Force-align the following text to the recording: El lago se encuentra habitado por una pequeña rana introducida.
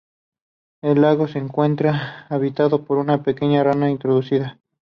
El 0.81 1.01
lago 1.03 1.27
se 1.27 1.37
encuentra 1.37 2.25
habitado 2.29 2.85
por 2.85 2.97
una 2.97 3.21
pequeña 3.21 3.63
rana 3.63 3.91
introducida. 3.91 4.57